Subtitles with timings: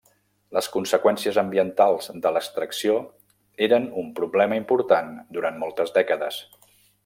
[0.57, 2.97] Les conseqüències ambientals de l'extracció
[3.69, 6.43] eren un problema important durant moltes dècades.